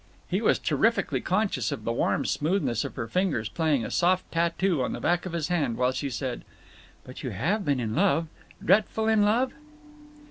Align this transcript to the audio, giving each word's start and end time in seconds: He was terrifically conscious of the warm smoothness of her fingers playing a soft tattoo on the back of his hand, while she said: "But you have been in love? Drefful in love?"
He 0.27 0.41
was 0.41 0.57
terrifically 0.57 1.21
conscious 1.21 1.71
of 1.71 1.83
the 1.83 1.93
warm 1.93 2.25
smoothness 2.25 2.83
of 2.83 2.95
her 2.95 3.07
fingers 3.07 3.49
playing 3.49 3.85
a 3.85 3.91
soft 3.91 4.31
tattoo 4.31 4.81
on 4.81 4.93
the 4.93 4.99
back 4.99 5.27
of 5.27 5.33
his 5.33 5.49
hand, 5.49 5.77
while 5.77 5.91
she 5.91 6.09
said: 6.09 6.43
"But 7.03 7.21
you 7.21 7.29
have 7.29 7.63
been 7.63 7.79
in 7.79 7.93
love? 7.95 8.25
Drefful 8.65 9.07
in 9.07 9.21
love?" 9.21 9.53